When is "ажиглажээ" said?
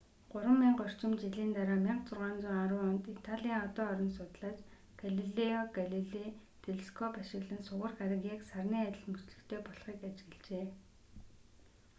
10.09-10.65